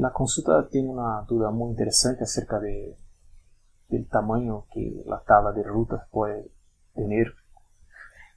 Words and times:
La 0.00 0.14
consulta 0.14 0.66
tiene 0.66 0.88
una 0.88 1.20
duda 1.28 1.50
muy 1.50 1.72
interesante 1.72 2.24
acerca 2.24 2.58
de, 2.58 2.96
tamaño 4.10 4.64
que 4.72 5.02
la 5.04 5.20
tabla 5.20 5.52
de 5.52 5.62
rutas 5.62 6.08
puede 6.10 6.50
tener 6.94 7.34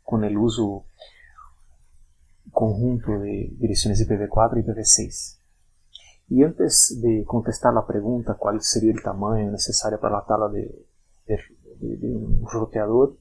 con 0.03 0.25
el 0.25 0.37
uso 0.37 0.83
conjunto 2.51 3.17
de 3.19 3.49
direcciones 3.57 4.05
IPv4 4.05 4.57
y 4.57 4.67
IPv6. 4.67 5.39
Y 6.27 6.43
antes 6.43 6.99
de 7.01 7.23
contestar 7.23 7.73
la 7.73 7.87
pregunta 7.87 8.33
cuál 8.33 8.61
sería 8.61 8.91
el 8.91 9.01
tamaño 9.01 9.49
necesario 9.49 10.01
para 10.01 10.17
la 10.17 10.25
tabla 10.25 10.49
de, 10.49 10.85
un 11.79 12.45
roteador, 12.45 13.15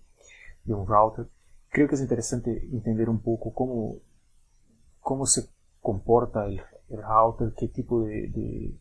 de 0.65 0.75
un 0.75 0.85
router, 0.85 1.29
creo 1.69 1.87
que 1.87 1.95
es 1.95 2.01
interesante 2.01 2.69
entender 2.73 3.09
un 3.09 3.21
poco 3.21 3.53
cómo, 3.53 3.99
cómo 4.99 5.27
se 5.27 5.49
comporta 5.83 6.47
el, 6.47 6.63
router, 6.89 7.53
qué 7.57 7.69
tipo 7.69 8.03
de, 8.03 8.79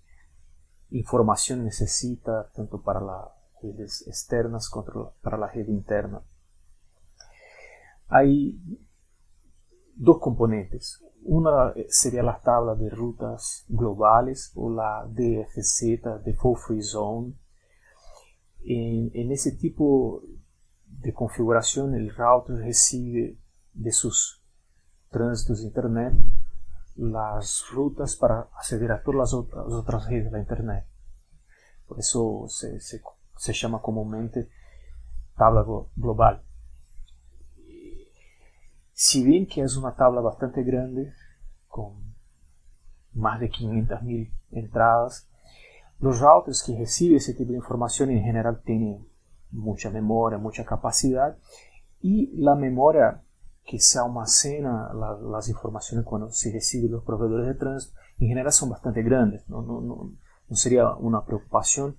información 0.92 1.64
necesita, 1.66 2.50
tanto 2.54 2.82
para 2.82 3.02
las 3.02 3.26
redes 3.62 4.06
externas 4.08 4.70
como 4.70 5.14
para 5.22 5.38
la 5.38 5.48
red 5.48 5.68
interna. 5.68 6.22
Hay 8.08 8.60
dos 9.96 10.20
componentes. 10.20 11.02
Una 11.24 11.74
sería 11.88 12.24
la 12.24 12.42
tabla 12.42 12.76
de 12.76 12.90
rutas 12.90 13.66
globales 13.70 14.52
o 14.56 14.70
la 14.70 15.08
DFZ, 15.08 16.24
Default 16.26 16.60
Free 16.60 16.82
Zone. 16.82 17.34
En, 18.64 19.32
ese 19.32 19.54
tipo 19.54 20.24
de 20.86 21.14
configuración 21.14 21.96
el 21.96 22.14
router 22.14 22.58
recibe 22.58 23.38
de 23.74 23.92
sus 23.92 24.44
tránsitos 25.10 25.62
de 25.62 25.68
Internet 25.68 26.14
las 26.96 27.66
rutas 27.72 28.16
para 28.16 28.50
acceder 28.58 28.92
a 28.92 29.02
todas 29.02 29.34
las 29.34 29.34
otras 29.34 30.08
redes 30.08 30.26
de 30.26 30.32
la 30.32 30.40
Internet. 30.40 30.86
Por 31.88 32.00
eso 32.00 32.46
se, 32.48 32.80
se 32.80 33.54
llama 33.54 33.82
comúnmente 33.82 34.50
tabla 35.36 35.66
global. 35.96 36.44
Si 38.94 39.24
bien 39.24 39.48
que 39.48 39.62
es 39.62 39.76
una 39.76 39.96
tabla 39.96 40.22
bastante 40.22 40.64
grande, 40.64 41.12
con 41.68 42.14
más 43.14 43.40
de 43.40 43.50
500.000 43.50 44.32
entradas, 44.52 45.28
los 46.00 46.20
routers 46.20 46.64
que 46.64 46.78
reciben 46.78 47.18
ese 47.18 47.34
tipo 47.34 47.52
de 47.52 47.58
información 47.58 48.12
en 48.12 48.24
general 48.24 48.62
tienen 48.64 49.08
mucha 49.52 49.90
memoria, 49.90 50.38
mucha 50.38 50.66
capacidad 50.66 51.38
y 52.02 52.32
la 52.38 52.56
memoria 52.56 53.24
que 53.64 53.80
se 53.80 54.00
almacena 54.00 54.92
las 54.94 55.48
informaciones 55.50 56.06
cuando 56.06 56.32
se 56.32 56.52
reciben 56.52 56.92
los 56.92 57.04
proveedores 57.04 57.48
de 57.48 57.54
tránsito 57.54 57.96
en 58.20 58.28
general 58.28 58.52
son 58.52 58.70
bastante 58.70 59.02
grandes. 59.02 59.48
No, 59.50 59.62
no, 59.62 59.82
no, 59.82 60.12
no 60.48 60.56
sería 60.56 60.94
una 60.96 61.26
preocupación 61.26 61.98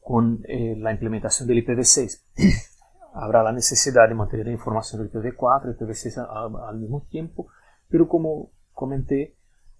con 0.00 0.42
eh, 0.46 0.76
la 0.76 0.92
implementación 0.92 1.48
del 1.48 1.64
IPv6. 1.64 2.22
habrá 3.14 3.42
la 3.42 3.52
necesidad 3.52 4.08
de 4.08 4.14
mantener 4.14 4.46
la 4.46 4.52
información 4.52 5.02
del 5.02 5.12
IPv4 5.12 5.74
y 5.74 5.78
IPv6 5.78 6.68
al, 6.68 6.78
mismo 6.78 7.06
tiempo, 7.08 7.48
pero 7.88 8.08
como 8.08 8.50
comenté, 8.72 9.36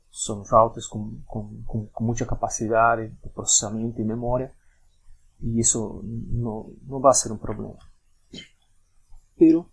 son 0.08 0.44
routers 0.44 0.88
con, 0.88 1.22
con, 1.22 1.62
con, 1.62 1.90
mucha 2.00 2.26
capacidad 2.26 2.96
de 2.96 3.12
procesamiento 3.34 4.02
y 4.02 4.04
memoria, 4.04 4.52
y 5.38 5.60
eso 5.60 6.02
no, 6.04 6.66
no 6.86 7.00
va 7.00 7.10
a 7.10 7.14
ser 7.14 7.32
un 7.32 7.38
problema. 7.38 7.78
Pero 9.40 9.70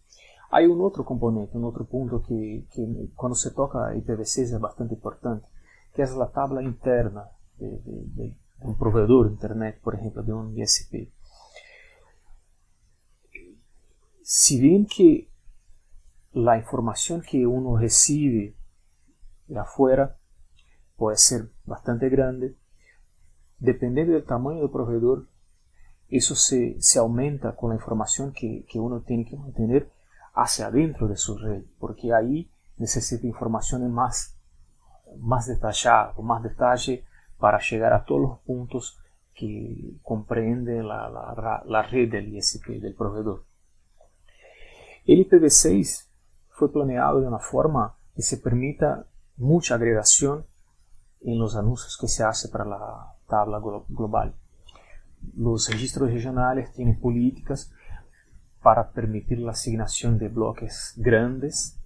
hay 0.50 0.66
un 0.66 0.82
otro 0.82 1.06
componente, 1.06 1.56
un 1.58 1.66
otro 1.66 1.86
punto 1.86 2.24
que, 2.24 2.66
que 2.74 3.10
cuando 3.14 3.36
se 3.36 3.52
toca 3.52 3.94
IPv6 3.94 4.42
es 4.42 4.60
bastante 4.60 4.96
importante, 4.96 5.48
que 5.94 6.02
es 6.02 6.16
la 6.16 6.32
tabla 6.32 6.64
interna 6.64 7.30
de, 7.60 7.80
de, 7.86 8.38
un 8.62 8.76
proveedor 8.76 9.28
de 9.28 9.34
Internet, 9.34 9.80
por 9.84 9.94
ejemplo, 9.94 10.24
de 10.24 10.34
un 10.34 10.58
ISP 10.58 11.12
si 14.30 14.60
bien 14.60 14.86
que 14.86 15.32
la 16.34 16.58
información 16.58 17.22
que 17.22 17.48
uno 17.48 17.78
recibe 17.78 18.58
de 19.48 19.58
afuera 19.58 20.18
puede 20.98 21.16
ser 21.16 21.50
bastante 21.64 22.10
grande, 22.10 22.54
dependiendo 23.58 24.12
del 24.12 24.26
tamaño 24.26 24.60
del 24.60 24.70
proveedor, 24.70 25.30
eso 26.10 26.36
se, 26.36 26.78
aumenta 26.98 27.56
con 27.56 27.70
la 27.70 27.76
información 27.76 28.32
que, 28.32 28.66
uno 28.76 29.02
tiene 29.02 29.26
que 29.26 29.36
mantener 29.36 29.92
hacia 30.34 30.68
adentro 30.68 31.08
de 31.08 31.18
su 31.18 31.38
red, 31.38 31.64
porque 31.80 32.14
ahí 32.14 32.50
necesita 32.78 33.26
informaciones 33.26 33.90
más, 33.90 34.38
más 35.20 35.48
detalladas, 35.48 36.16
con 36.16 36.26
más 36.26 36.44
detalle 36.44 37.04
para 37.38 37.60
llegar 37.60 37.94
a 37.94 38.06
todos 38.06 38.22
los 38.22 38.40
puntos 38.40 39.00
que 39.34 39.98
comprende 40.02 40.82
la, 40.82 41.10
la 41.66 41.82
red 41.84 42.10
del 42.10 42.36
ISP, 42.36 42.80
del 42.80 42.96
proveedor. 42.96 43.44
El 45.06 45.28
IPv6 45.28 46.08
fue 46.50 46.72
planeado 46.72 47.22
de 47.22 47.28
una 47.28 47.40
forma 47.40 47.96
que 48.16 48.22
se 48.22 48.38
permita 48.38 49.06
mucha 49.38 49.76
agregación 49.76 50.46
en 51.22 51.40
los 51.40 51.56
anuncios 51.56 51.98
que 52.00 52.08
se 52.08 52.24
hace 52.24 52.50
para 52.50 52.66
la 52.66 53.14
tabla 53.28 53.60
global. 53.60 54.36
Los 55.36 55.70
registros 55.70 56.12
regionales 56.12 56.72
tienen 56.74 57.00
políticas 57.00 57.72
para 58.62 58.92
permitir 58.92 59.40
la 59.40 59.52
asignación 59.52 60.18
de 60.18 60.30
bloques 60.30 60.94
grandes 60.98 61.80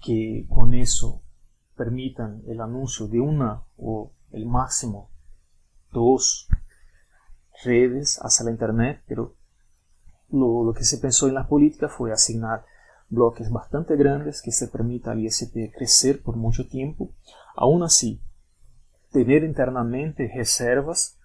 que 0.00 0.46
con 0.48 0.74
eso 0.74 1.22
permitan 1.76 2.42
el 2.46 2.60
anuncio 2.60 3.08
de 3.08 3.20
una 3.20 3.62
o 3.76 4.12
el 4.32 4.46
máximo 4.46 5.10
dos 5.92 6.48
redes 7.64 8.18
hacia 8.22 8.44
la 8.44 8.50
internet, 8.50 9.02
pero 9.06 9.34
lo, 10.30 10.72
que 10.74 10.84
se 10.84 10.98
pensó 10.98 11.28
en 11.28 11.34
la 11.34 11.46
política 11.46 11.88
fue 11.88 12.12
asignar 12.12 12.64
bloques 13.08 13.50
bastante 13.50 13.96
grandes 13.96 14.42
que 14.42 14.50
se 14.50 14.68
permita 14.68 15.12
al 15.12 15.20
ISP 15.20 15.72
crecer 15.74 16.22
por 16.22 16.36
mucho 16.36 16.66
tiempo. 16.66 17.10
Aún 17.54 17.82
así, 17.82 18.20
tener 19.14 19.44
internamente 19.44 20.28
reservas. 20.34 21.16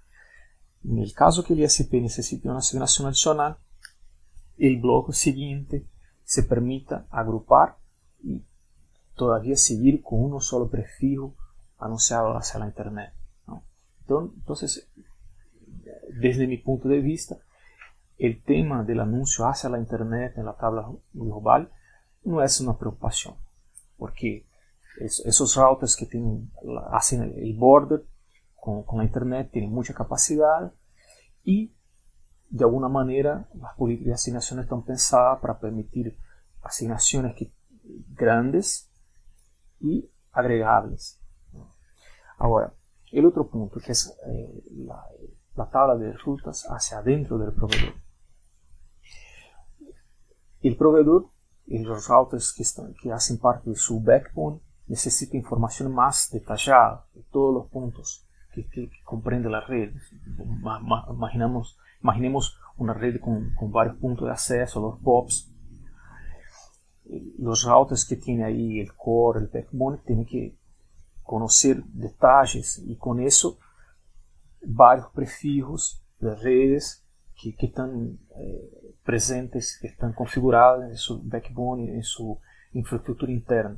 En 0.85 0.99
el 0.99 1.11
caso 1.11 1.43
que 1.43 1.53
el 1.53 1.61
ISP 1.61 1.93
necesite 1.95 2.47
una 2.47 2.59
asignación 2.59 3.07
adicional, 3.07 3.57
el 4.59 4.79
bloque 4.79 5.11
siguiente 5.13 5.87
se 6.23 6.43
permita 6.43 7.07
agrupar 7.09 7.77
y 8.23 8.43
todavía 9.15 9.57
seguir 9.57 10.03
con 10.03 10.23
uno 10.23 10.39
solo 10.39 10.69
prefijo 10.69 11.35
anunciado 11.79 12.37
hacia 12.37 12.59
la 12.59 12.67
Internet. 12.67 13.11
Entonces, 14.07 14.87
desde 16.13 16.45
mi 16.45 16.57
punto 16.57 16.87
de 16.87 16.99
vista, 16.99 17.37
el 18.19 18.43
tema 18.43 18.83
del 18.83 18.99
anuncio 18.99 19.47
hacia 19.47 19.69
la 19.69 19.79
Internet 19.79 20.37
en 20.37 20.45
la 20.45 20.55
tabla 20.55 20.87
global 21.13 21.71
no 22.23 22.43
es 22.43 22.61
una 22.61 22.77
preocupación, 22.77 23.35
porque 23.97 24.45
esos 24.99 25.55
routers 25.55 25.95
que 25.95 26.05
tienen, 26.05 26.51
hacen 26.91 27.21
el 27.21 27.55
border 27.57 28.05
con, 28.55 28.85
la 28.97 29.03
Internet 29.03 29.49
tienen 29.51 29.71
mucha 29.71 29.93
capacidad 29.93 30.73
y 31.43 31.73
de 32.49 32.63
alguna 32.63 32.89
manera 32.89 33.47
las 33.53 33.75
políticas 33.75 34.07
de 34.07 34.13
asignación 34.13 34.59
están 34.59 34.83
pensadas 34.83 35.39
para 35.39 35.59
permitir 35.59 36.17
asignaciones 36.61 37.35
grandes 38.13 38.91
y 39.79 40.09
agregables. 40.31 41.21
Ahora, 42.37 42.73
el 43.11 43.25
otro 43.25 43.49
punto 43.49 43.79
que 43.79 43.91
es 43.91 44.15
eh, 44.27 44.63
la, 44.71 45.03
la 45.55 45.69
tabla 45.69 45.95
de 45.95 46.13
rutas 46.13 46.65
hacia 46.69 46.99
adentro 46.99 47.37
del 47.37 47.53
proveedor. 47.53 47.93
El 50.61 50.77
proveedor 50.77 51.29
y 51.65 51.79
los 51.79 52.07
routers 52.07 52.53
que, 52.53 52.63
están, 52.63 52.93
que 53.01 53.11
hacen 53.11 53.37
parte 53.37 53.69
de 53.69 53.75
su 53.75 54.01
backbone 54.01 54.59
necesitan 54.89 55.39
información 55.39 55.93
más 55.93 56.29
detallada 56.31 57.05
de 57.13 57.21
todos 57.31 57.53
los 57.53 57.67
puntos 57.67 58.25
que, 58.53 58.89
comprende 59.03 59.49
la 59.49 59.61
red. 59.61 59.93
imaginamos, 61.09 61.77
imaginemos 62.01 62.59
una 62.77 62.93
red 62.93 63.19
con, 63.19 63.53
varios 63.71 63.95
puntos 63.97 64.25
de 64.25 64.31
acceso, 64.31 64.81
los 64.81 64.99
POPs. 64.99 65.51
Los 67.39 67.63
routers 67.63 68.05
que 68.05 68.15
tienen 68.15 68.45
ahí 68.45 68.79
el 68.79 68.93
core, 68.93 69.39
el 69.39 69.47
backbone, 69.47 69.99
tienen 70.05 70.25
que 70.25 70.55
conocer 71.23 71.83
detalles 71.85 72.79
y 72.85 72.95
con 72.95 73.19
eso 73.19 73.59
varios 74.61 75.07
prefijos 75.11 76.03
de 76.19 76.35
redes 76.35 77.03
que, 77.39 77.55
que 77.55 77.67
están 77.67 78.19
eh, 78.35 78.95
presentes, 79.03 79.77
que 79.79 79.87
están 79.87 80.13
configuradas 80.13 80.89
en 80.89 80.97
su 80.97 81.21
backbone, 81.23 81.95
en 81.95 82.03
su 82.03 82.39
infraestructura 82.73 83.31
interna. 83.31 83.77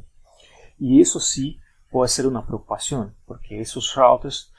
Y 0.82 1.00
eso 1.00 1.20
sí 1.20 1.60
puede 1.92 2.10
ser 2.10 2.26
una 2.26 2.44
preocupación, 2.44 3.14
porque 3.28 3.62
esos 3.62 3.94
routers 3.94 4.52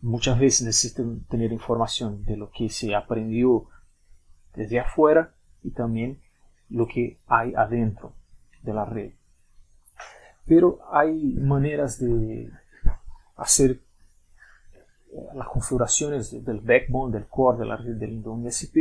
muchas 0.00 0.38
veces 0.38 0.64
necesitan 0.64 1.24
tener 1.24 1.52
información 1.52 2.24
de 2.24 2.38
lo 2.38 2.50
que 2.50 2.70
se 2.70 2.94
aprendió 2.94 3.68
desde 4.54 4.80
afuera 4.80 5.34
y 5.62 5.72
también 5.72 6.22
lo 6.70 6.86
que 6.86 7.20
hay 7.26 7.52
adentro 7.54 8.14
de 8.62 8.72
la 8.72 8.86
red. 8.86 9.12
pero 10.46 10.80
hay 10.90 11.34
maneras 11.34 12.00
de 12.00 12.50
hacer 13.36 13.82
eh, 15.12 15.26
las 15.34 15.48
configuraciones 15.48 16.44
del 16.44 16.60
backbone, 16.60 17.12
del 17.12 17.28
core 17.28 17.58
de 17.58 17.66
la 17.66 17.76
red 17.76 17.96
del 17.96 18.26
un 18.26 18.46
ISP 18.46 18.76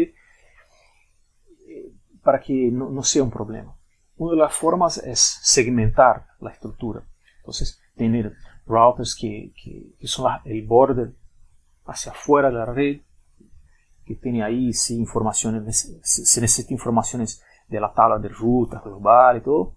eh, 1.67 1.91
para 2.23 2.39
que 2.39 2.71
no, 2.71 3.03
sea 3.03 3.23
un 3.23 3.31
problema. 3.31 3.76
Una 4.17 4.31
de 4.31 4.37
las 4.37 4.53
formas 4.53 4.97
es 4.97 5.19
segmentar 5.19 6.27
la 6.39 6.51
estructura. 6.51 7.03
Entonces, 7.39 7.79
tener 7.95 8.33
routers 8.65 9.15
que, 9.15 9.53
que, 9.61 9.95
que 9.99 10.07
son 10.07 10.31
el 10.45 10.65
borde 10.65 11.13
hacia 11.85 12.11
afuera 12.11 12.49
de 12.49 12.55
la 12.55 12.65
red, 12.65 13.01
que 14.05 14.15
tiene 14.15 14.43
ahí 14.43 14.73
si 14.73 14.95
informaciones, 14.95 15.99
se 16.01 16.41
necesita 16.41 16.73
informaciones 16.73 17.43
de 17.67 17.79
la 17.79 17.93
tabla 17.93 18.17
de 18.19 18.29
ruta 18.29 18.81
global 18.83 19.37
y 19.37 19.41
todo, 19.41 19.73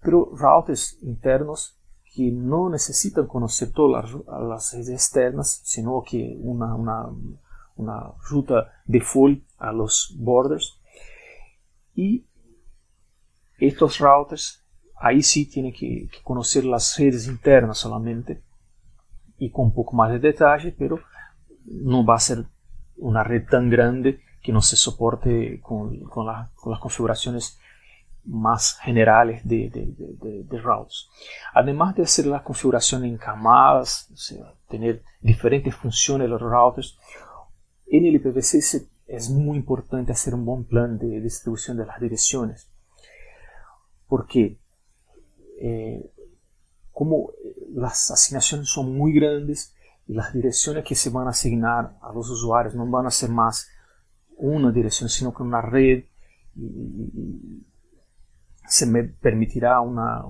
pero 0.00 0.30
routers 0.34 0.98
internos 1.02 1.78
que 2.14 2.30
no 2.30 2.68
necesitan 2.68 3.26
conocer 3.26 3.72
todas 3.72 4.12
las, 4.12 4.72
redes 4.72 4.88
externas, 4.88 5.60
sino 5.64 6.02
que 6.02 6.36
una, 6.40 6.74
una, 6.74 7.06
una 7.76 8.12
ruta 8.28 8.72
default 8.84 9.42
a 9.58 9.72
los 9.72 10.14
borders. 10.18 10.78
Y 11.94 12.26
estos 13.60 13.98
routers, 13.98 14.64
ahí 14.96 15.22
sí 15.22 15.46
tienen 15.46 15.72
que, 15.72 16.08
conocer 16.22 16.64
las 16.64 16.96
redes 16.98 17.26
internas 17.26 17.78
solamente 17.78 18.42
y 19.38 19.50
con 19.50 19.66
un 19.66 19.74
poco 19.74 19.96
más 19.96 20.10
de 20.10 20.18
detalle, 20.18 20.74
pero 20.76 21.00
no 21.64 22.04
va 22.04 22.16
a 22.16 22.20
ser 22.20 22.44
una 22.96 23.24
red 23.24 23.46
tan 23.48 23.70
grande 23.70 24.20
que 24.42 24.52
no 24.52 24.60
se 24.60 24.76
soporte 24.76 25.60
con, 25.60 26.00
con, 26.04 26.26
la, 26.26 26.50
con 26.54 26.72
las 26.72 26.80
configuraciones 26.80 27.58
más 28.24 28.78
generales 28.80 29.46
de, 29.46 29.70
de, 29.70 29.94
de, 29.96 30.44
de, 30.44 30.60
routes. 30.60 31.08
Además 31.54 31.94
de 31.94 32.02
hacer 32.02 32.26
la 32.26 32.42
configuración 32.42 33.04
en 33.04 33.16
camadas, 33.16 34.10
o 34.12 34.16
sea, 34.16 34.54
tener 34.68 35.02
diferentes 35.20 35.74
funciones 35.74 36.26
de 36.26 36.30
los 36.30 36.40
routers, 36.40 36.98
en 37.86 38.04
el 38.04 38.22
IPv6 38.22 38.88
es 39.06 39.30
muy 39.30 39.56
importante 39.56 40.12
hacer 40.12 40.34
un 40.34 40.44
buen 40.44 40.64
plan 40.64 40.98
de 40.98 41.20
distribución 41.20 41.76
de 41.76 41.86
las 41.86 42.00
direcciones. 42.00 42.70
Porque 44.10 44.58
eh, 45.58 46.12
como 46.92 47.30
las 47.72 48.10
asignaciones 48.10 48.68
son 48.68 48.94
muy 48.94 49.14
grandes 49.14 49.74
y 50.06 50.12
las 50.12 50.34
direcciones 50.34 50.84
que 50.84 50.94
se 50.94 51.08
van 51.08 51.28
a 51.28 51.30
asignar 51.30 51.96
a 52.02 52.12
los 52.12 52.28
usuarios 52.28 52.74
no 52.74 52.86
van 52.86 53.06
a 53.06 53.10
ser 53.10 53.30
más 53.30 53.68
una 54.36 54.72
dirección, 54.72 55.08
sino 55.08 55.32
que 55.32 55.42
una 55.42 55.62
red 55.62 56.04
se 58.66 58.86
permitirá 59.20 59.80
una, 59.80 60.24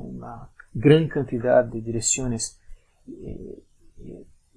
gran 0.74 1.08
cantidad 1.08 1.64
de 1.64 1.80
direcciones 1.80 2.60
eh, 3.08 3.64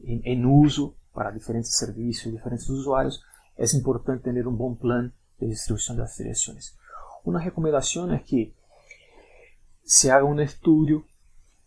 en, 0.04 0.22
en, 0.24 0.46
uso 0.46 0.96
para 1.14 1.32
diferentes 1.32 1.76
servicios 1.76 2.34
diferentes 2.34 2.70
usuarios, 2.70 3.24
es 3.56 3.74
importante 3.74 4.24
tener 4.24 4.48
un 4.48 4.58
buen 4.58 4.76
plan 4.76 5.14
de 5.40 5.48
distribución 5.48 5.98
de 5.98 6.04
las 6.04 6.18
direcciones. 6.18 6.78
Una 7.24 7.44
recomendación 7.44 8.14
es 8.14 8.24
que 8.24 8.54
se 9.84 10.12
haga 10.12 10.24
un 10.24 10.40
estudio 10.40 11.06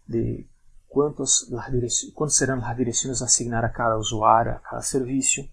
de 0.06 0.48
cuántos, 0.86 1.48
las 1.50 1.70
cuántas 2.14 2.36
serán 2.36 2.60
las 2.60 2.76
direcciones 2.76 3.22
a 3.22 3.26
asignar 3.26 3.64
a 3.64 3.72
cada 3.72 3.96
usuario, 3.96 4.52
a 4.52 4.62
cada 4.62 4.82
servicio, 4.82 5.48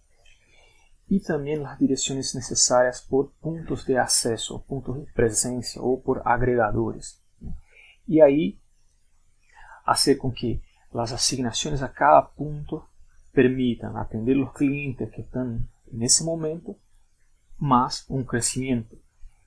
y 1.08 1.22
también 1.22 1.64
las 1.64 1.78
direcciones 1.78 2.34
necesarias 2.34 3.02
por 3.02 3.34
puntos 3.34 3.86
de 3.86 4.00
acceso, 4.00 4.64
puntos 4.64 4.98
de 4.98 5.12
presencia 5.14 5.82
o 5.82 6.02
por 6.02 6.22
agregadores. 6.26 7.22
Y 8.08 8.22
ahí 8.22 8.60
hacer 9.86 10.18
con 10.18 10.34
que 10.34 10.62
las 10.94 11.12
asignaciones 11.12 11.82
a 11.82 11.92
cada 11.92 12.30
punto 12.32 12.90
permitan 13.32 13.98
atender 13.98 14.38
los 14.38 14.54
clientes 14.54 15.12
que 15.12 15.22
están 15.22 15.70
en 15.92 16.04
ese 16.04 16.24
momento, 16.24 16.78
más 17.58 18.06
un 18.08 18.24
crecimiento 18.24 18.96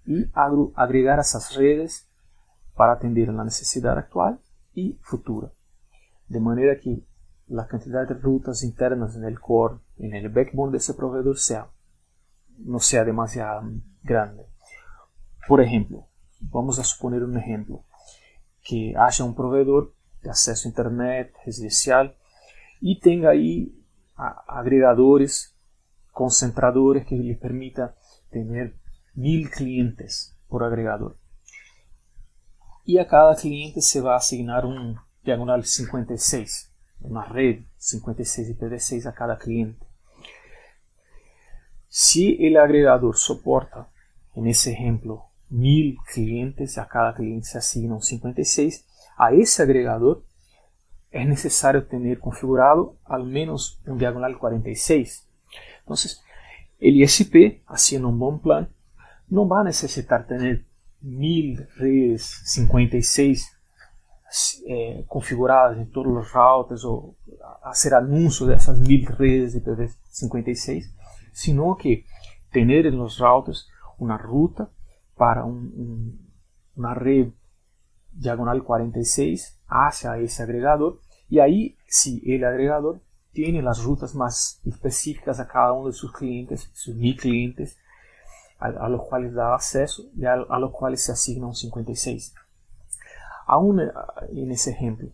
y 0.06 0.30
agregar 0.34 1.18
esas 1.18 1.54
redes 1.54 2.05
para 2.76 2.93
atender 2.93 3.28
la 3.28 3.44
necesidad 3.44 3.99
actual 3.99 4.38
y 4.75 4.99
futura. 5.02 5.50
De 6.28 6.40
manera 6.40 6.78
que 6.78 7.02
la 7.49 7.67
cantidad 7.67 8.06
de 8.06 8.14
rutas 8.14 8.62
internas 8.62 9.17
en 9.17 9.25
el 9.25 9.40
core, 9.40 9.78
en 9.99 10.14
el 10.14 10.28
backbone 10.28 10.73
de 10.73 10.78
ese 10.78 10.94
proveedor 10.94 11.37
no 12.58 12.78
sea 12.78 13.05
demasiado 13.05 13.62
grande. 14.02 14.46
Por 15.49 15.61
ejemplo, 15.61 16.06
vamos 16.40 16.78
a 16.78 16.84
suponer 16.84 17.23
un 17.23 17.38
ejemplo, 17.38 17.84
que 18.62 18.94
haya 18.96 19.25
un 19.25 19.34
proveedor 19.34 19.94
de 20.23 20.31
acceso 20.31 20.67
a 20.67 20.70
Internet 20.70 21.32
residencial 21.44 22.17
y 22.81 22.99
tenga 23.00 23.31
ahí 23.31 23.81
agregadores, 24.17 25.56
concentradores 26.11 27.06
que 27.06 27.17
le 27.17 27.37
permita 27.37 27.94
tener 28.31 28.76
mil 29.14 29.50
clientes 29.50 30.37
por 30.49 30.64
agregador. 30.64 31.17
Y 32.86 32.98
a 32.98 33.06
cada 33.06 33.36
cliente 33.36 33.82
se 33.82 34.00
va 34.00 34.14
a 34.14 34.18
asignar 34.18 34.64
un 34.64 34.96
diagonal 35.22 35.64
56 35.66 36.72
una 37.00 37.24
red 37.24 37.60
56 37.76 38.58
IPv6 38.58 39.06
a 39.06 39.14
cada 39.14 39.38
cliente. 39.38 39.84
Si 41.88 42.36
el 42.44 42.56
agregador 42.56 43.16
soporta, 43.16 43.88
en 44.34 44.46
ese 44.46 44.72
ejemplo, 44.72 45.26
mil 45.48 45.98
clientes, 46.12 46.78
a 46.78 46.88
cada 46.88 47.14
cliente 47.14 47.46
se 47.46 47.58
asigna 47.58 47.94
un 47.94 48.02
56, 48.02 48.86
a 49.16 49.32
ese 49.32 49.62
agregador 49.62 50.24
es 51.10 51.26
necesario 51.26 51.86
tener 51.86 52.18
configurado 52.18 52.96
al 53.04 53.24
menos 53.24 53.80
un 53.86 53.98
diagonal 53.98 54.36
46. 54.38 55.26
Entonces, 55.80 56.22
el 56.78 56.96
ISP, 56.96 57.62
haciendo 57.66 58.08
un 58.08 58.18
buen 58.18 58.40
plan, 58.40 58.68
no 59.28 59.48
va 59.48 59.60
a 59.60 59.64
necesitar 59.64 60.26
tener 60.26 60.66
1.356 61.06 63.40
é, 64.66 65.04
configuradas 65.06 65.78
em 65.78 65.86
todos 65.86 66.12
os 66.16 66.32
routers 66.32 66.82
ou 66.84 67.16
a 67.62 67.72
ser 67.72 67.94
anúncio 67.94 68.46
dessas 68.46 68.80
1.000 68.80 69.16
redes 69.16 69.52
de 69.52 69.60
IPv56, 69.60 70.82
sino 71.32 71.76
que 71.76 72.04
ter 72.50 72.86
em 72.86 73.00
os 73.00 73.18
routers 73.18 73.66
uma 73.98 74.16
ruta 74.16 74.68
para 75.16 75.46
um, 75.46 75.52
um, 75.52 76.18
uma 76.76 76.94
rede 76.94 77.32
diagonal 78.12 78.60
46 78.60 79.56
hacia 79.68 80.20
esse 80.22 80.42
agregador. 80.42 80.98
E 81.30 81.40
aí, 81.40 81.76
se 81.86 82.20
ele 82.25 82.44
agregador 82.44 82.98
tem 83.32 83.64
as 83.66 83.78
rutas 83.78 84.14
mais 84.14 84.60
específicas 84.64 85.38
a 85.38 85.44
cada 85.44 85.75
um 85.75 85.88
de 85.88 85.96
seus 85.96 86.12
clientes, 86.12 86.70
seus 86.72 86.96
mil 86.96 87.16
clientes, 87.16 87.76
a, 88.58 88.66
a 88.66 88.88
los 88.88 89.02
cuales 89.02 89.34
da 89.34 89.54
acceso 89.54 90.04
y 90.16 90.25
a, 90.25 90.34
a 90.34 90.58
los 90.58 90.72
cuales 90.72 91.02
se 91.02 91.12
asigna 91.12 91.46
un 91.46 91.54
56. 91.54 92.34
Aún 93.46 93.80
eh, 93.80 93.90
en 94.32 94.50
ese 94.50 94.70
ejemplo, 94.70 95.08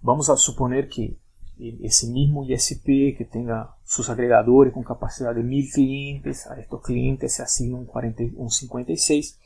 vamos 0.00 0.30
a 0.30 0.36
suponer 0.36 0.88
que 0.88 1.16
ese 1.58 2.08
mismo 2.08 2.44
ISP 2.44 3.16
que 3.16 3.28
tenga 3.30 3.76
sus 3.84 4.08
agregadores 4.08 4.72
con 4.72 4.82
capacidad 4.82 5.34
de 5.34 5.42
mil 5.42 5.70
clientes, 5.70 6.46
a 6.46 6.58
estos 6.58 6.82
clientes 6.82 7.34
se 7.34 7.42
asigna 7.42 7.76
un, 7.76 7.86
40, 7.86 8.24
un 8.36 8.50
56, 8.50 9.38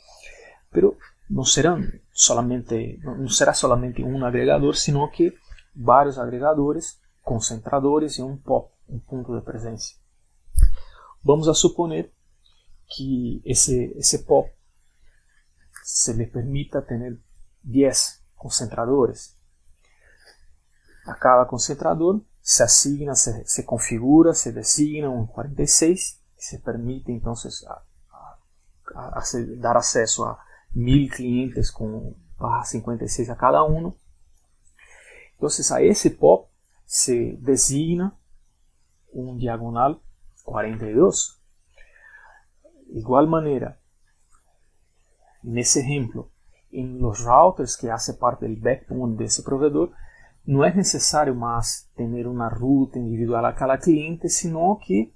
pero 0.71 0.97
no, 1.29 1.45
serán 1.45 2.01
solamente, 2.13 2.99
no 3.03 3.29
será 3.29 3.55
solamente 3.55 4.03
un 4.03 4.23
agregador, 4.23 4.77
sino 4.77 5.11
que 5.15 5.35
varios 5.75 6.19
agregadores, 6.19 7.01
concentradores 7.23 8.19
y 8.19 8.23
un 8.23 8.39
POP, 8.39 8.71
un 8.89 9.01
punto 9.01 9.35
de 9.35 9.43
presencia. 9.43 9.97
Vamos 11.23 11.49
a 11.49 11.55
suponer 11.55 12.13
que 12.89 13.41
ese, 13.45 13.93
ese 13.99 14.21
POP 14.21 14.49
se 15.83 16.15
le 16.15 16.27
permita 16.27 16.85
tener 16.85 17.19
10 17.63 18.25
concentradores. 18.35 19.37
A 21.07 21.17
cada 21.17 21.47
concentrador 21.47 22.23
se 22.41 22.63
asigna, 22.63 23.15
se, 23.15 23.47
se 23.47 23.65
configura, 23.65 24.35
se 24.35 24.53
designa 24.53 25.09
un 25.09 25.27
46 25.27 26.23
y 26.39 26.43
se 26.43 26.59
permite 26.59 27.13
entonces 27.13 27.65
a, 27.69 27.85
a, 28.95 29.19
a 29.19 29.23
dar 29.59 29.77
acceso 29.77 30.27
a 30.27 30.39
mil 30.73 31.11
clientes 31.11 31.73
con 31.73 32.17
barra 32.39 32.65
56 32.65 33.31
a 33.31 33.37
cada 33.37 33.63
uno. 33.63 33.97
Entonces 35.33 35.71
a 35.71 35.81
ese 35.81 36.11
POP 36.11 36.49
se 36.85 37.37
designa 37.41 38.17
un 39.13 39.39
diagonal 39.39 40.01
42. 40.45 41.43
Igual 42.89 43.29
manera, 43.29 43.81
en 45.43 45.59
ese 45.59 45.81
ejemplo, 45.81 46.31
en 46.71 46.99
los 46.99 47.25
routers 47.25 47.77
que 47.77 47.91
hace 47.91 48.15
parte 48.15 48.47
del 48.47 48.57
backbone 48.57 49.17
de 49.17 49.25
ese 49.27 49.43
proveedor, 49.43 49.93
no 50.45 50.65
es 50.65 50.77
necesario 50.77 51.35
más 51.35 51.91
tener 51.97 52.29
una 52.29 52.49
ruta 52.49 52.99
individual 52.99 53.45
a 53.47 53.55
cada 53.55 53.79
cliente, 53.79 54.29
sino 54.29 54.79
que 54.85 55.13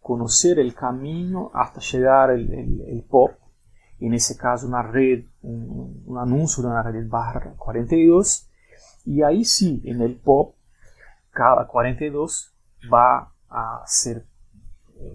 conocer 0.00 0.58
el 0.58 0.74
camino 0.74 1.50
hasta 1.54 1.80
llegar 1.80 2.30
el, 2.30 3.06
POP, 3.08 3.32
en 4.00 4.14
ese 4.14 4.36
caso 4.36 4.66
una 4.66 4.82
red, 4.82 5.24
un, 5.42 6.02
un, 6.04 6.18
anuncio 6.18 6.62
de 6.62 6.68
una 6.68 6.82
red 6.82 7.08
barra 7.08 7.54
42, 7.56 8.50
Y 9.06 9.22
ahí 9.22 9.44
sí, 9.44 9.80
en 9.84 10.02
el 10.02 10.16
POP, 10.16 10.56
cada 11.30 11.66
42 11.66 12.54
va 12.92 13.32
a 13.48 13.82
ser 13.86 14.26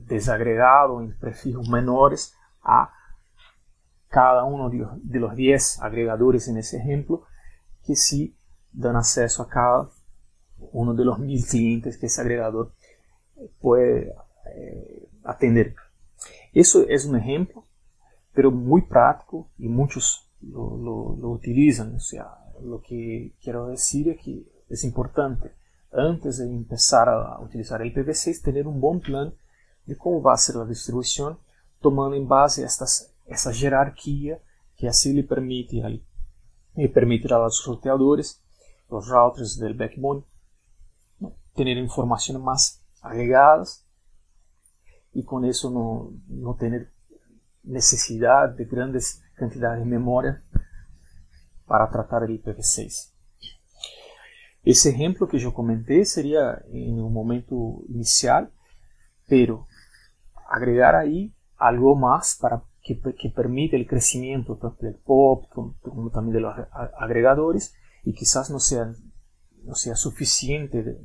desagregado 0.06 1.02
en 1.02 1.18
prefijos 1.18 1.70
menores 1.70 2.36
a 2.62 2.92
cada 4.10 4.44
uno 4.44 4.70
de 4.70 5.20
los 5.20 5.36
10 5.36 5.82
agregadores 5.82 6.48
en 6.48 6.58
ese 6.58 6.78
ejemplo, 6.78 7.24
que 7.86 7.96
sí 7.96 8.36
dan 8.72 8.96
acceso 8.96 9.44
a 9.44 9.50
cada 9.50 9.90
uno 10.72 10.94
de 10.94 11.06
los 11.06 11.20
mil 11.20 11.44
clientes 11.46 11.98
que 11.98 12.08
ese 12.08 12.22
agregador 12.22 12.74
puede 13.62 14.14
eh, 14.56 15.08
atender. 15.24 15.76
Eso 16.54 16.84
es 16.88 17.06
un 17.06 17.16
ejemplo, 17.16 17.64
pero 18.34 18.52
muy 18.52 18.82
práctico 18.82 19.48
y 19.58 19.68
muchos 19.70 20.28
lo, 20.42 20.64
utilizan. 21.30 21.96
O 21.96 22.00
sea, 22.00 22.28
lo 22.64 22.82
que 22.82 23.34
quiero 23.42 23.68
decir 23.68 24.10
es 24.10 24.22
que 24.22 24.44
es 24.70 24.84
importante, 24.84 25.52
antes 25.92 26.38
de 26.38 26.46
empezar 26.46 27.10
a 27.10 27.40
utilizar 27.40 27.82
el 27.82 27.94
IPv6, 27.94 28.44
tener 28.44 28.68
un 28.68 28.80
buen 28.80 29.00
plan 29.00 29.34
de 29.90 29.96
como 29.96 30.22
vai 30.22 30.38
ser 30.38 30.56
a 30.56 30.66
distribuição, 30.66 31.36
tomando 31.82 32.16
em 32.16 32.24
base 32.24 32.64
estas, 32.64 33.12
essa 33.26 33.52
jerarquia 33.52 34.40
que 34.76 34.88
assim 34.88 35.14
lhe 35.14 35.24
permite, 35.24 35.82
lhe 36.78 36.88
permitirá 36.88 37.38
aos 37.38 37.60
roteadores, 37.66 38.40
aos 38.88 39.10
routers 39.10 39.56
do 39.58 39.74
backbone, 39.74 40.24
ter 41.56 41.68
informações 41.76 42.40
mais 42.40 42.80
agregadas 43.02 43.84
e 45.14 45.24
com 45.24 45.44
isso 45.44 45.72
não, 45.72 46.14
não 46.28 46.54
ter 46.54 46.88
necessidade 47.64 48.58
de 48.58 48.66
grandes 48.66 49.24
quantidades 49.38 49.84
de 49.84 49.90
memória 49.90 50.44
para 51.66 51.88
tratar 51.88 52.22
o 52.22 52.28
IPv6. 52.28 53.12
Esse 54.64 54.90
exemplo 54.90 55.28
que 55.28 55.44
eu 55.44 55.52
comentei 55.52 56.06
seria 56.06 56.64
em 56.70 57.02
um 57.02 57.10
momento 57.10 57.84
inicial, 57.90 58.48
pero 59.28 59.66
agregar 60.50 60.96
aí 60.96 61.32
algo 61.58 61.96
mais 61.96 62.34
para 62.34 62.62
que, 62.82 62.96
que 62.96 63.30
permita 63.30 63.78
o 63.78 63.86
crescimento 63.86 64.56
tanto 64.56 64.86
do 64.86 64.94
POP 65.00 65.48
como, 65.50 65.76
como 65.82 66.10
também 66.10 66.34
dos 66.34 66.44
agregadores 66.96 67.74
e 68.06 68.14
quizás 68.14 68.50
não 68.50 68.60
seja, 68.60 68.94
não 69.64 69.76
seja 69.76 69.96
suficiente 69.96 70.82
de, 70.82 70.98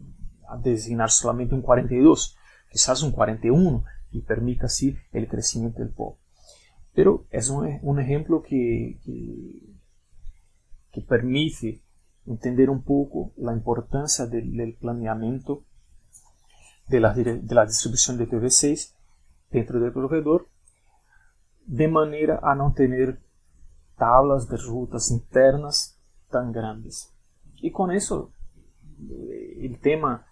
designar 0.63 1.11
solamente 1.11 1.55
um 1.55 1.61
42, 1.61 2.35
quizás 2.71 3.03
um 3.03 3.11
41 3.11 3.83
e 4.13 4.23
permita 4.23 4.67
assim 4.67 4.97
o 5.13 5.27
crescimento 5.27 5.85
do 5.85 5.93
POP. 5.93 6.19
Pero 6.95 7.27
é 7.31 7.41
um, 7.51 7.91
um 7.91 7.99
exemplo 7.99 8.41
que, 8.41 8.99
que, 10.93 11.01
permite 11.03 11.83
entender 12.25 12.71
un 12.71 12.83
poco 12.83 13.33
la 13.37 13.53
importancia 13.53 14.27
del, 14.27 14.77
planeamiento 14.81 15.65
de 16.89 17.01
la, 17.01 17.13
de 17.13 17.55
la 17.55 17.67
distribución 17.67 18.17
de 18.17 18.29
TV6 18.29 18.95
dentro 19.55 19.79
do 19.79 19.93
provedor, 19.93 20.45
de 21.65 21.87
maneira 21.87 22.41
a 22.43 22.57
não 22.57 22.73
ter 22.73 23.19
tablas 23.97 24.47
de 24.47 24.57
rutas 24.57 25.13
internas 25.13 25.97
tão 26.29 26.51
grandes. 26.51 27.13
E 27.63 27.71
com 27.71 27.91
isso, 27.93 28.33
eh, 29.09 29.71
o 29.73 29.79
tema 29.79 30.25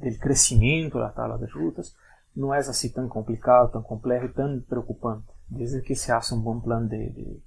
do 0.00 0.18
crescimento 0.18 0.98
da 0.98 1.10
tabla 1.10 1.38
de 1.38 1.52
rutas 1.52 1.94
não 2.34 2.54
é 2.54 2.58
assim 2.58 2.90
tão 2.90 3.06
complicado, 3.06 3.72
tão 3.72 3.82
complexo, 3.82 4.34
tão 4.34 4.60
preocupante, 4.62 5.26
desde 5.48 5.82
que 5.82 5.94
se 5.94 6.06
faça 6.06 6.34
um 6.34 6.40
bom 6.40 6.58
plano 6.58 6.88
de, 6.88 7.10
de, 7.10 7.42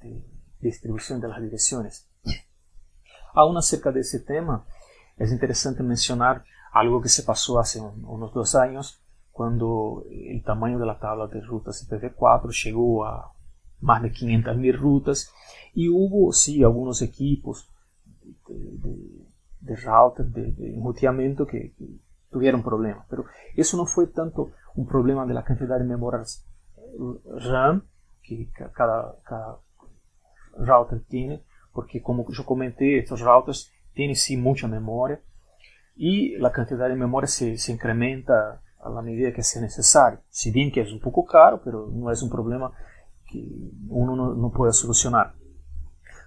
de 0.00 0.24
distribuição 0.62 1.20
das 1.20 1.36
direções. 1.36 2.08
Aún 3.34 3.56
acerca 3.58 3.92
desse 3.92 4.20
tema, 4.24 4.64
é 5.18 5.26
interessante 5.26 5.82
mencionar 5.82 6.42
algo 6.72 7.02
que 7.02 7.08
se 7.08 7.22
passou 7.22 7.58
há 7.58 7.62
uns 7.62 8.32
dois 8.32 8.54
anos 8.54 9.03
cuando 9.34 10.04
el 10.08 10.44
tamaño 10.44 10.78
de 10.78 10.86
la 10.86 11.00
tabla 11.00 11.26
de 11.26 11.40
rutas 11.40 11.84
IPv4 11.90 12.52
llegó 12.64 13.04
a 13.04 13.32
más 13.80 14.00
de 14.00 14.12
500.000 14.12 14.78
rutas 14.78 15.32
y 15.74 15.88
hubo, 15.88 16.32
sí, 16.32 16.62
algunos 16.62 17.02
equipos 17.02 17.68
de, 18.46 18.54
de, 18.78 19.26
de 19.60 19.76
router, 19.76 20.26
de, 20.26 20.52
de 20.52 21.46
que, 21.50 21.72
que, 21.76 21.98
tuvieron 22.30 22.62
problemas. 22.62 23.06
Pero 23.10 23.24
eso 23.56 23.76
no 23.76 23.86
fue 23.86 24.06
tanto 24.06 24.52
un 24.76 24.86
problema 24.86 25.26
de 25.26 25.34
la 25.34 25.42
de 25.42 25.84
memorias 25.84 26.46
RAM 27.26 27.82
que 28.22 28.48
cada, 28.72 29.16
cada 29.24 29.58
router 30.56 31.02
tiene, 31.08 31.42
porque 31.72 32.00
como 32.00 32.24
eu 32.28 32.44
comentei, 32.44 32.98
esses 32.98 33.20
routers 33.20 33.68
têm 33.96 34.14
sim 34.14 34.36
muita 34.36 34.68
memória 34.68 35.20
e 35.96 36.36
a 36.36 36.50
quantidade 36.50 36.94
de 36.94 36.98
memória 36.98 37.26
se, 37.26 37.58
se 37.58 37.72
incrementa 37.72 38.62
a 38.84 39.02
medida 39.02 39.32
que 39.32 39.42
seja 39.42 39.62
necessário. 39.62 40.18
Se 40.30 40.50
bem 40.50 40.70
que 40.70 40.80
é 40.80 40.84
um 40.84 40.98
pouco 40.98 41.24
caro, 41.24 41.60
mas 41.64 41.72
não 41.72 42.10
é 42.10 42.14
um 42.24 42.28
problema 42.28 42.72
que 43.26 43.72
um 43.88 44.14
não 44.14 44.50
possa 44.50 44.80
solucionar. 44.80 45.34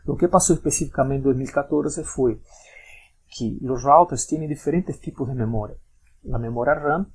O 0.06 0.16
que 0.16 0.28
passou 0.28 0.56
específicamente 0.56 1.20
em 1.20 1.24
2014 1.24 2.04
foi 2.04 2.42
que 3.30 3.60
os 3.62 3.84
routers 3.84 4.26
têm 4.26 4.48
diferentes 4.48 5.00
tipos 5.00 5.28
de 5.28 5.36
memória. 5.36 5.78
A 6.34 6.40
memória 6.40 6.74
RAM, 6.74 7.08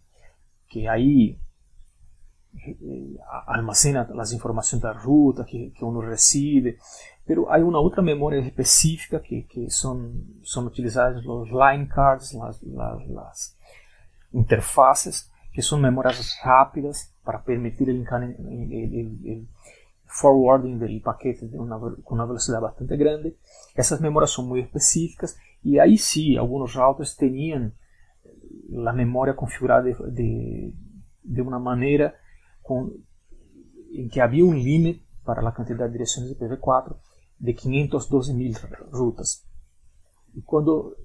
que 0.68 0.87
aí 0.87 1.38
armazena 3.46 4.00
eh, 4.00 4.12
almacena 4.12 4.37
informações 4.37 4.82
da 4.82 4.92
de 4.92 4.99
ruta 4.99 5.44
que, 5.44 5.70
que, 5.70 5.84
uno 5.84 6.00
recebe, 6.00 6.78
pero 7.25 7.49
há 7.49 7.56
uma 7.58 7.80
outra 7.80 8.02
memória 8.02 8.38
específica 8.40 9.20
que, 9.20 9.42
que 9.44 9.70
são 9.70 10.12
son 10.42 10.66
utilizadas 10.66 11.25
os 11.25 11.49
line 11.49 11.87
cards, 11.87 12.34
as 12.34 13.56
interfaces 14.34 15.30
que 15.52 15.62
são 15.62 15.78
memórias 15.78 16.35
rápidas 16.42 17.12
para 17.25 17.38
permitir 17.38 17.88
ele, 17.88 18.04
forwarding 20.06 20.78
do 20.78 21.00
paquete 21.00 21.49
com 21.49 22.14
uma 22.14 22.26
velocidade 22.26 22.62
bastante 22.62 22.97
grande. 22.97 23.37
Essas 23.75 24.00
memórias 24.00 24.30
são 24.30 24.44
muito 24.44 24.66
específicas 24.66 25.37
e 25.64 25.78
aí 25.78 25.97
sim, 25.97 26.37
alguns 26.37 26.75
routers 26.75 27.14
tinham 27.14 27.73
eh, 28.25 28.88
a 28.88 28.92
memória 28.92 29.32
configurada 29.32 29.90
de, 29.92 30.11
de, 30.11 30.75
de 31.25 31.40
uma 31.40 31.59
maneira 31.59 32.14
com, 32.62 32.99
em 33.92 34.09
que 34.09 34.21
havia 34.21 34.44
um 34.44 34.54
limite 34.54 35.04
para 35.25 35.47
a 35.47 35.52
quantidade 35.52 35.92
de 35.92 35.99
direções 35.99 36.30
IPv4 36.30 36.97
de 37.40 37.54
512 37.54 38.35
mil 38.35 38.52
rutas. 38.92 39.44
E 40.35 40.42
quando 40.42 40.97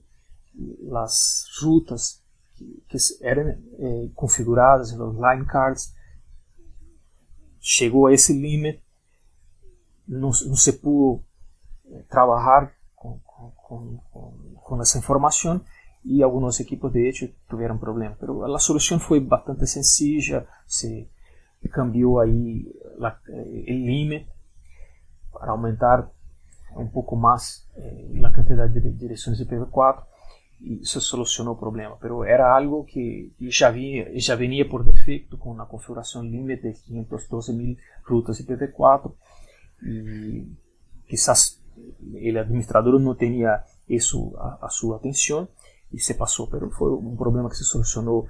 eh, 0.60 0.98
as 0.98 1.46
rutas 1.62 2.24
que 2.88 2.98
eram 3.22 3.50
eh, 3.50 4.10
configuradas 4.16 4.92
nos 4.94 5.16
line 5.16 5.46
cards 5.46 5.94
chegou 7.60 8.08
a 8.08 8.14
esse 8.14 8.34
limite, 8.34 8.82
não, 10.08 10.30
não 10.30 10.56
se 10.56 10.74
pudo 10.74 11.24
eh, 11.92 12.04
trabalhar 12.10 12.72
com, 12.96 13.20
com, 13.20 13.52
com, 13.52 14.00
com, 14.56 14.82
essa 14.82 14.98
informação 14.98 15.62
e 16.06 16.24
alguns 16.24 16.60
equipos 16.60 16.92
de 16.92 17.08
hecho 17.08 17.30
tiveram 17.50 17.78
problema. 17.78 18.16
Mas 18.22 18.56
a 18.56 18.60
solução 18.60 19.00
foi 19.00 19.20
bastante 19.20 19.68
sencilla, 19.68 20.48
se 20.66 21.10
cambiou 21.72 22.20
aí 22.20 22.66
o 22.98 23.08
limite 23.68 24.30
para 25.34 25.52
aumentar 25.52 26.10
um 26.76 26.88
pouco 26.88 27.16
mais 27.16 27.68
eh, 27.76 28.22
a 28.24 28.34
quantidade 28.34 28.80
de 28.80 28.92
direções 28.92 29.40
IPv4 29.40 30.04
e 30.04 30.17
isso 30.60 31.00
solucionou 31.02 31.54
o 31.54 31.58
problema. 31.58 31.98
Pero 32.02 32.24
era 32.24 32.54
algo 32.54 32.84
que 32.84 33.32
já 33.42 33.70
vinha, 33.70 34.18
já 34.20 34.36
venia 34.36 34.68
por 34.68 34.84
defeito 34.84 35.38
com 35.38 35.60
a 35.62 35.66
configuração 35.66 36.24
limite 36.24 36.72
de 36.72 36.80
512 36.82 37.54
mil 37.54 37.78
rutas 38.04 38.42
IPv4 38.42 39.12
e 39.84 40.48
quizás 41.08 41.62
o 41.78 42.40
administrador 42.40 43.00
não 43.00 43.16
tinha 43.16 43.64
isso 43.88 44.36
a, 44.38 44.66
a 44.66 44.70
sua 44.70 44.98
atenção 44.98 45.48
e 45.94 46.00
se 46.00 46.16
passou, 46.16 46.48
pero 46.48 46.70
foi 46.72 46.92
um 46.92 47.16
problema 47.16 47.50
que 47.50 47.56
se 47.56 47.64
solucionou 47.64 48.28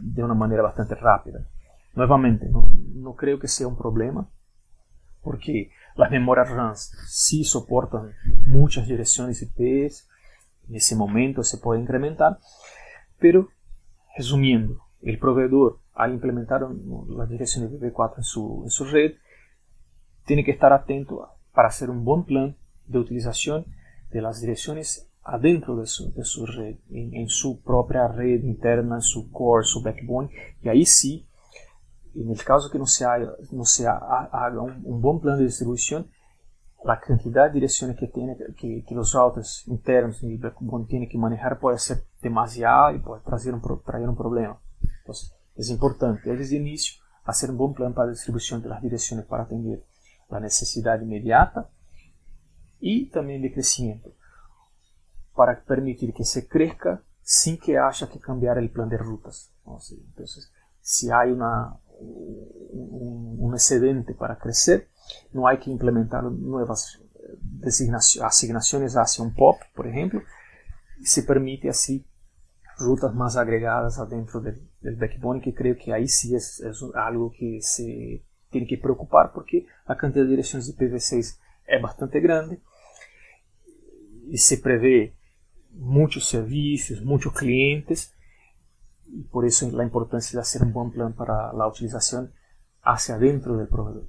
de 0.00 0.22
uma 0.22 0.34
maneira 0.34 0.62
bastante 0.62 0.94
rápida. 0.94 1.46
Novamente, 1.94 2.44
não, 2.46 2.68
não 2.94 3.12
creio 3.14 3.38
que 3.38 3.48
seja 3.48 3.68
um 3.68 3.74
problema, 3.74 4.28
porque 5.22 5.70
Las 5.96 6.10
memorias 6.10 6.50
RAM 6.50 6.74
sí 6.76 7.42
soportan 7.42 8.12
muchas 8.48 8.86
direcciones 8.86 9.40
IP, 9.40 9.90
en 10.68 10.76
ese 10.76 10.96
momento 10.96 11.42
se 11.42 11.58
puede 11.58 11.80
incrementar, 11.80 12.38
pero 13.18 13.48
resumiendo, 14.16 14.80
el 15.02 15.18
proveedor 15.18 15.80
al 15.94 16.12
implementar 16.12 16.66
las 17.08 17.28
direcciones 17.28 17.72
IPv4 17.72 18.18
en 18.18 18.24
su, 18.24 18.60
en 18.64 18.70
su 18.70 18.84
red, 18.84 19.12
tiene 20.24 20.44
que 20.44 20.50
estar 20.50 20.72
atento 20.72 21.28
para 21.52 21.68
hacer 21.68 21.88
un 21.88 22.04
buen 22.04 22.24
plan 22.24 22.56
de 22.86 22.98
utilización 22.98 23.64
de 24.10 24.20
las 24.20 24.40
direcciones 24.40 25.08
adentro 25.22 25.76
de 25.76 25.86
su, 25.86 26.12
de 26.12 26.24
su 26.24 26.46
red, 26.46 26.76
en, 26.90 27.14
en, 27.14 27.28
su 27.28 27.60
propia 27.62 28.08
red 28.08 28.44
interna, 28.44 29.00
su 29.00 29.30
core, 29.30 29.64
su 29.64 29.82
backbone, 29.82 30.30
y 30.62 30.68
ahí 30.68 30.84
sí 30.84 31.26
en 32.16 32.30
el 32.30 32.42
caso 32.42 32.70
que 32.70 32.78
no 32.78 32.86
se 32.86 33.04
haga, 33.04 33.32
no 33.52 33.64
se 33.64 33.86
haga 33.86 34.62
un, 34.62 34.80
un, 34.84 35.00
buen 35.00 35.20
plan 35.20 35.38
de 35.38 35.44
distribución, 35.44 36.08
la 36.84 37.00
cantidad 37.00 37.46
de 37.46 37.54
direcciones 37.54 37.96
que, 37.96 38.06
tiene, 38.06 38.36
que, 38.56 38.84
los 38.90 39.12
routers 39.12 39.66
internos 39.66 40.20
del 40.20 40.38
backbone 40.38 40.86
tienen 40.86 41.08
que 41.08 41.18
manejar 41.18 41.58
puede 41.58 41.78
ser 41.78 42.04
demasiada 42.22 42.92
y 42.92 42.98
puede 42.98 43.22
traer 43.22 43.54
un, 43.54 44.16
problema. 44.16 44.60
Entonces, 45.00 45.34
es 45.56 45.70
importante 45.70 46.34
desde 46.34 46.56
el 46.56 46.62
inicio 46.62 47.02
hacer 47.24 47.50
un 47.50 47.56
buen 47.56 47.74
plan 47.74 47.92
para 47.92 48.06
la 48.06 48.12
distribución 48.12 48.62
de 48.62 48.68
las 48.68 48.82
direcciones 48.82 49.26
para 49.26 49.44
atender 49.44 49.84
la 50.28 50.38
necesidad 50.38 51.00
inmediata 51.00 51.68
y 52.78 53.10
también 53.10 53.42
de 53.42 53.52
crecimiento, 53.52 54.12
para 55.34 55.60
permitir 55.64 56.12
que 56.12 56.24
se 56.24 56.46
crezca 56.46 57.02
sin 57.20 57.58
que 57.58 57.78
haya 57.78 58.08
que 58.08 58.20
cambiar 58.20 58.58
el 58.58 58.70
plan 58.70 58.88
de 58.88 58.98
rutas. 58.98 59.52
Entonces, 59.64 60.52
si 60.80 61.10
hay 61.10 61.32
una, 61.32 61.80
un, 61.98 63.36
un 63.40 63.54
excedente 63.54 64.14
para 64.14 64.38
crecer, 64.38 64.88
no 65.32 65.46
hay 65.46 65.58
que 65.58 65.70
implementar 65.70 66.24
nuevas 66.24 67.00
eh, 67.14 67.90
asignaciones 68.22 68.94
hacia 68.94 69.24
un 69.24 69.34
POP, 69.34 69.56
por 69.74 69.86
ejemplo, 69.86 70.22
y 70.98 71.06
se 71.06 71.22
permite 71.22 71.68
así 71.68 72.06
rutas 72.78 73.14
más 73.14 73.36
agregadas 73.36 73.98
adentro 73.98 74.40
del, 74.40 74.68
del 74.80 74.96
backbone, 74.96 75.40
que 75.40 75.54
creo 75.54 75.76
que 75.76 75.92
ahí 75.92 76.08
sí 76.08 76.34
es, 76.34 76.60
es, 76.60 76.84
algo 76.94 77.32
que 77.32 77.58
se 77.62 78.24
tiene 78.50 78.66
que 78.66 78.78
preocupar 78.78 79.32
porque 79.32 79.66
la 79.88 79.96
cantidad 79.96 80.24
de 80.24 80.30
direcciones 80.30 80.66
de 80.66 80.88
IPv6 80.88 81.38
es 81.66 81.82
bastante 81.82 82.20
grande 82.20 82.60
y 84.28 84.38
se 84.38 84.58
prevé 84.58 85.16
muchos 85.70 86.26
servicios, 86.26 87.02
muchos 87.02 87.32
clientes, 87.32 88.14
y 89.06 89.22
por 89.24 89.44
eso 89.46 89.70
la 89.70 89.84
importancia 89.84 90.36
de 90.36 90.42
hacer 90.42 90.62
un 90.62 90.72
buen 90.72 90.90
plan 90.90 91.12
para 91.12 91.52
la 91.52 91.66
utilización 91.68 92.32
hacia 92.82 93.16
adentro 93.16 93.56
del 93.56 93.68
proveedor. 93.68 94.08